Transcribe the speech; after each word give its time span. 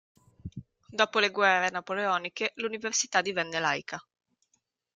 Dopo 0.89 1.19
le 1.19 1.29
guerre 1.29 1.69
napoleoniche, 1.69 2.53
l'università 2.55 3.21
divenne 3.21 3.59
laica. 3.59 4.03